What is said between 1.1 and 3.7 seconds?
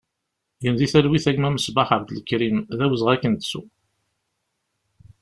a gma Mesbaḥ Abdelkrim, d awezɣi ad k-nettu!